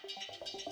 Thank 0.00 0.67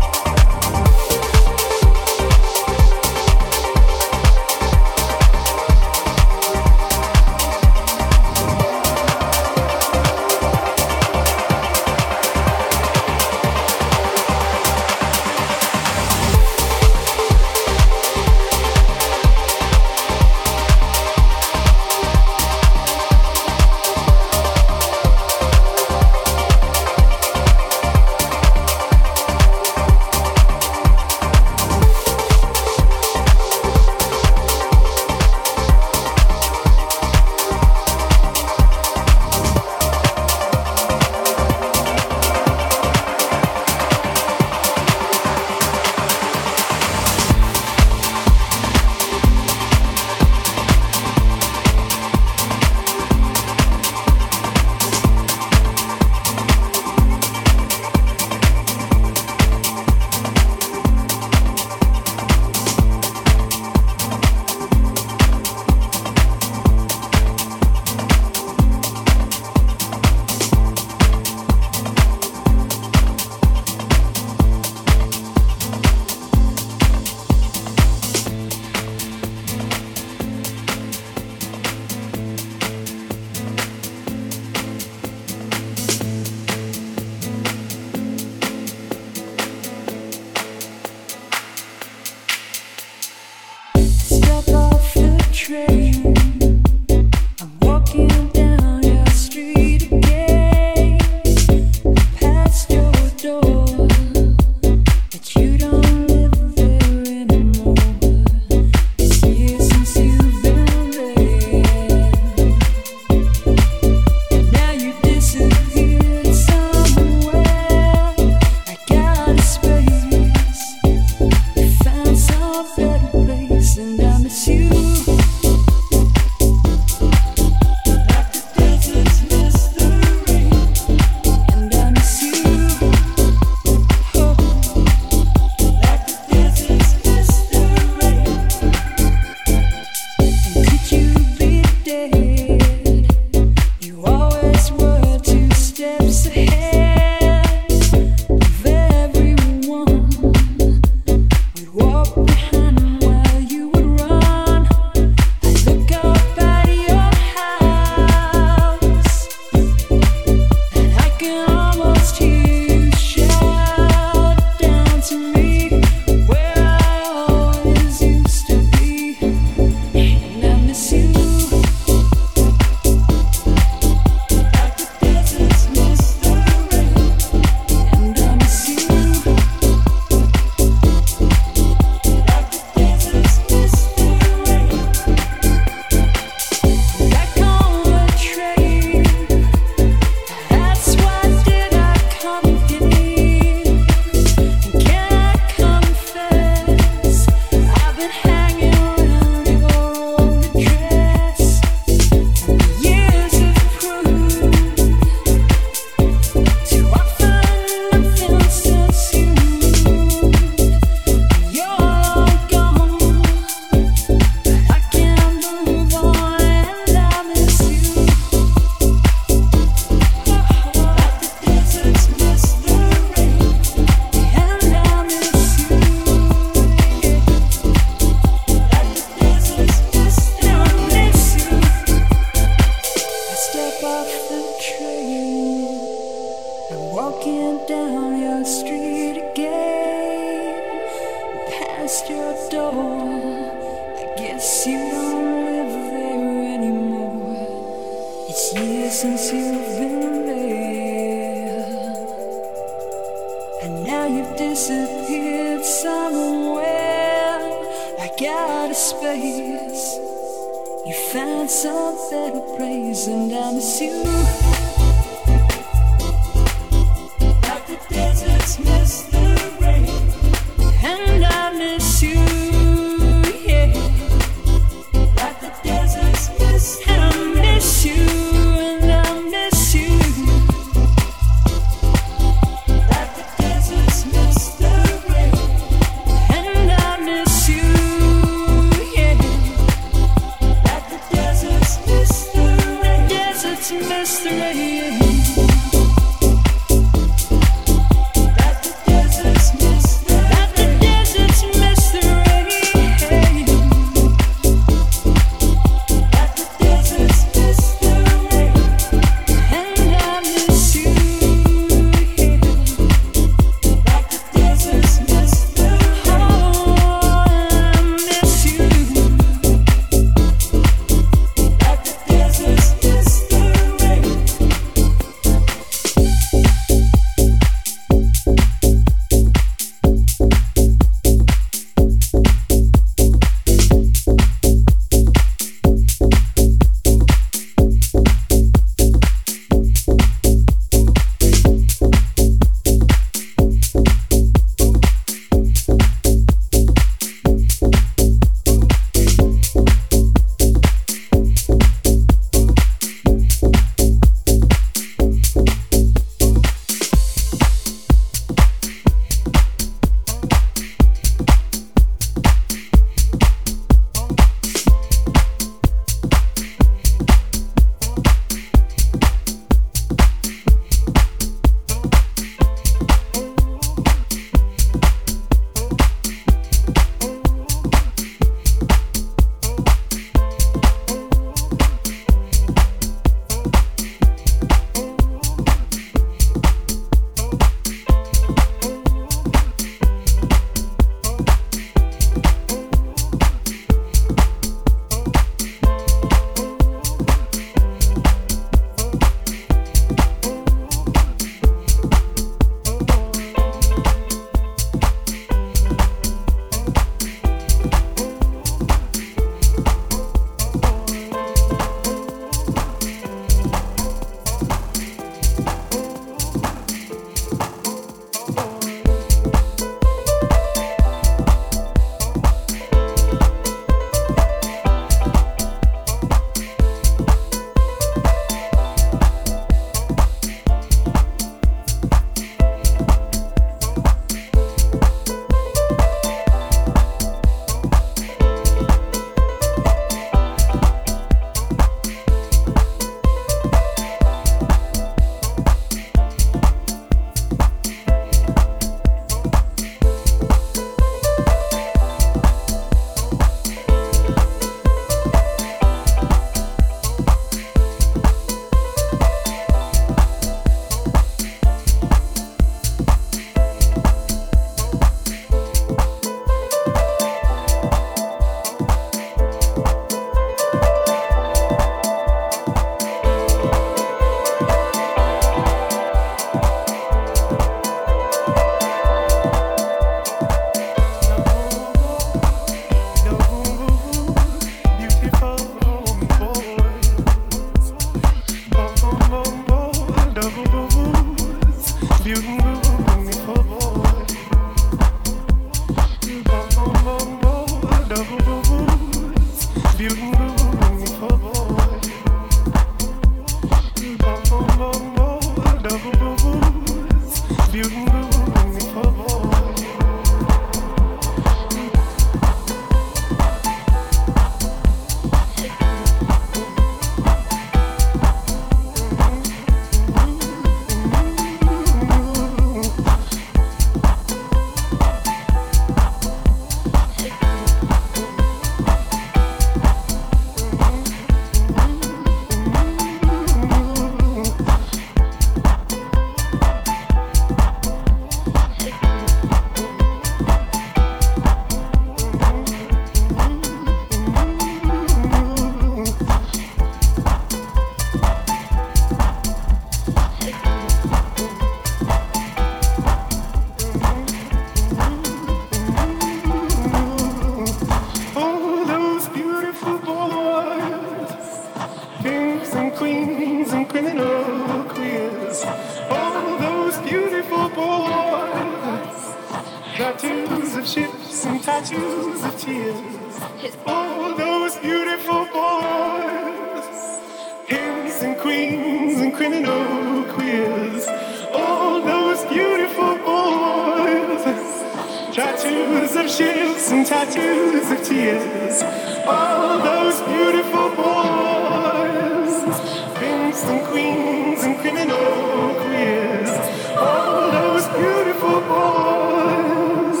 kings 593.80 594.44
and 594.44 594.58
criminal 594.58 595.54
queers, 595.62 596.30
all 596.76 597.30
those 597.30 597.66
beautiful 597.68 598.40
boys, 598.52 600.00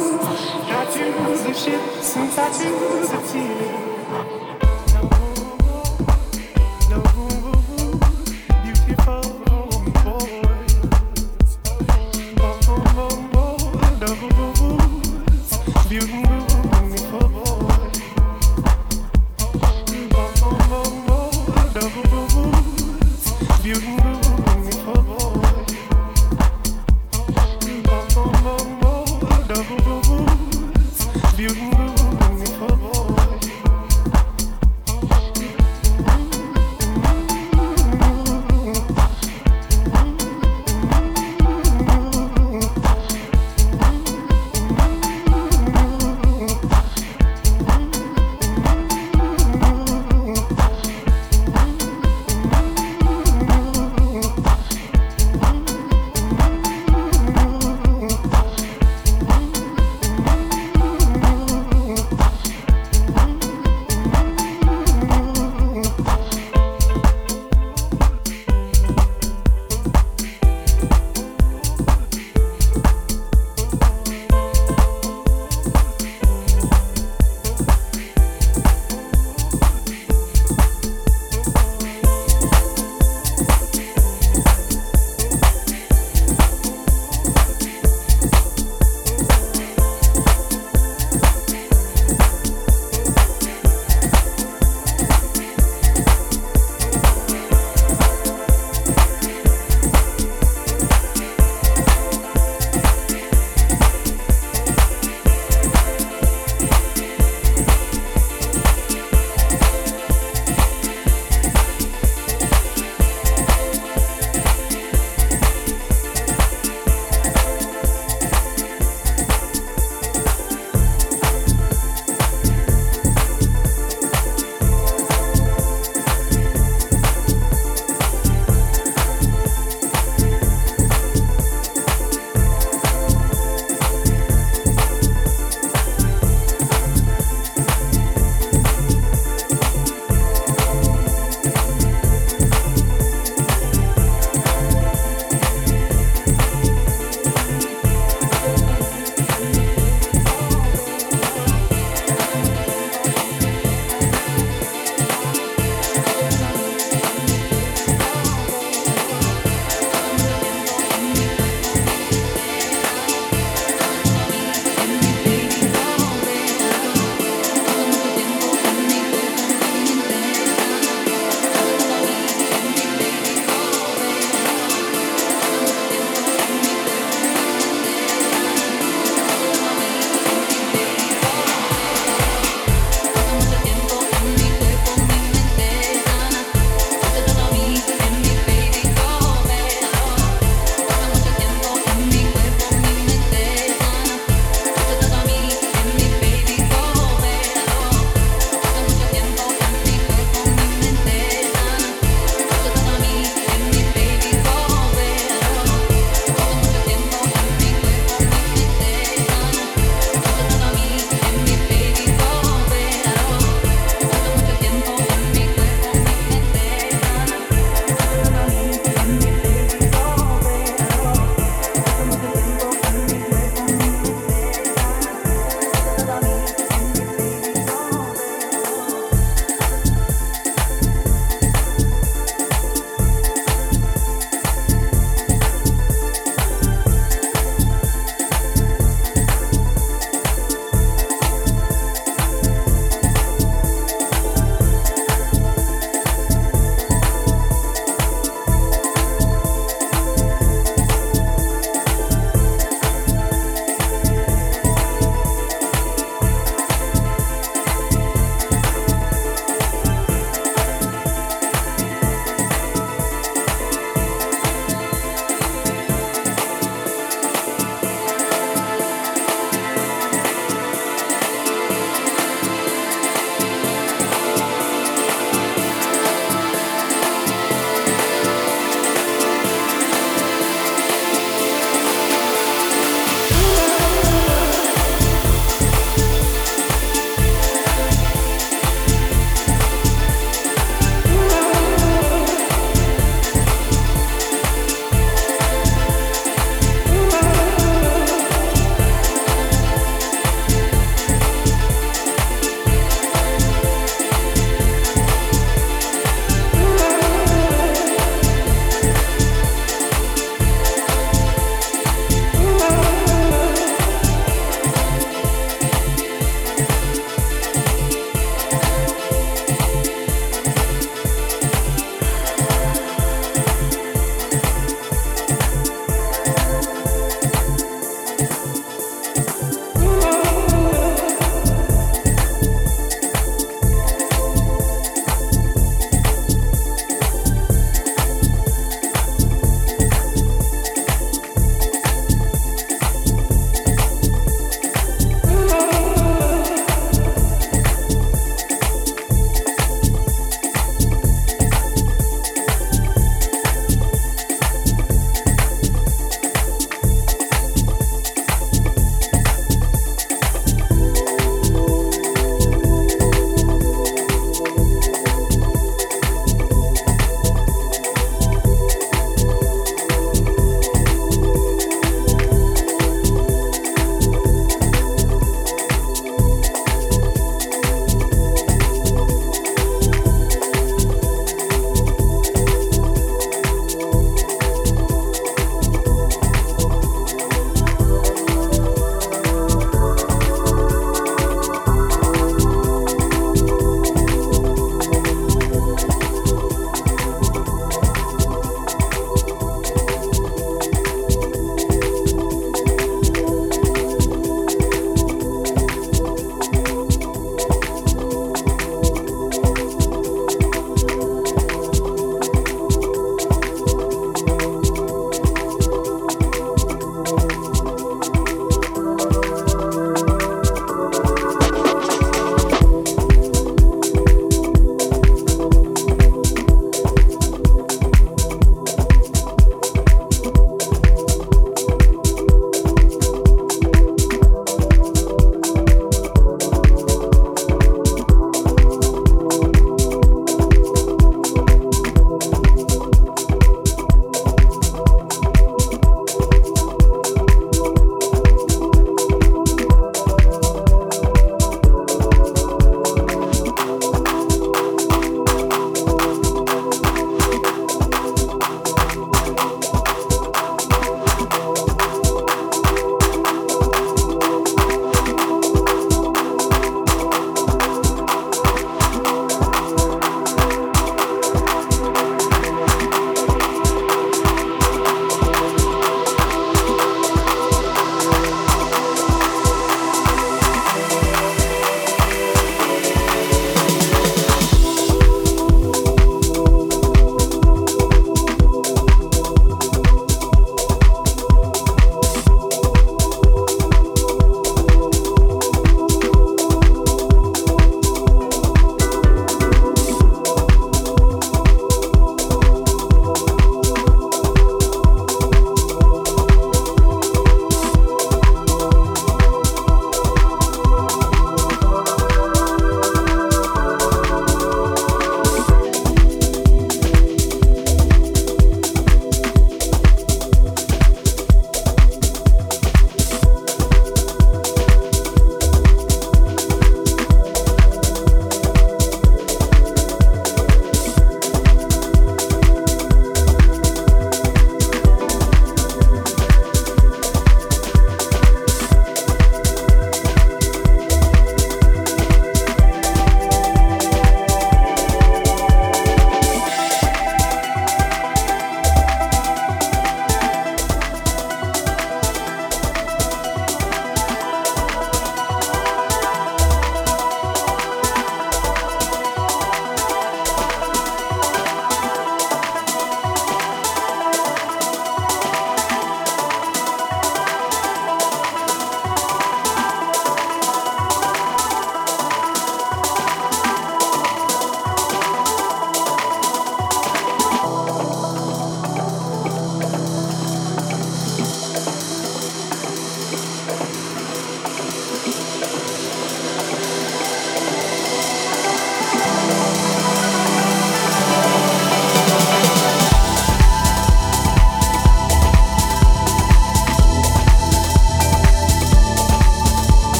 tattoos 0.68 1.40
of 1.46 1.56
ships 1.56 2.16
and 2.16 2.30
tattoos 2.32 3.10
of 3.12 3.32
tears. 3.32 3.89